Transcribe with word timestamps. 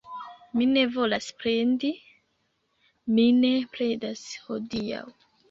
Mi 0.59 0.67
ne 0.69 0.85
volas 0.95 1.27
plendi... 1.43 1.91
Mi 3.19 3.27
ne 3.45 3.53
plendas 3.77 4.27
hodiaŭ 4.49 5.05